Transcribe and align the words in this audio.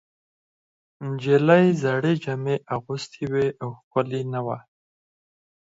نجلۍ 1.09 1.65
زړې 1.81 2.13
جامې 2.23 2.55
اغوستې 2.75 3.23
وې 3.31 3.47
او 3.61 3.69
ښکلې 3.79 4.21
نه 4.33 4.41
وه. 4.45 4.57